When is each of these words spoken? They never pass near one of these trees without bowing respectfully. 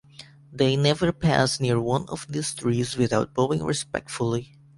They 0.51 0.75
never 0.75 1.11
pass 1.11 1.59
near 1.59 1.79
one 1.79 2.09
of 2.09 2.25
these 2.27 2.55
trees 2.55 2.97
without 2.97 3.35
bowing 3.35 3.61
respectfully. 3.61 4.55